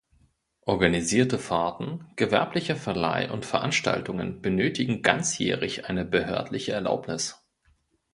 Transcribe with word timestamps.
Organisierte 0.61 1.37
Fahrten, 1.37 2.07
gewerblicher 2.15 2.75
Verleih 2.75 3.29
und 3.31 3.45
Veranstaltungen 3.45 4.41
benötigen 4.41 5.03
ganzjährig 5.03 5.85
eine 5.85 6.05
behördliche 6.05 6.71
Erlaubnis. 6.71 7.39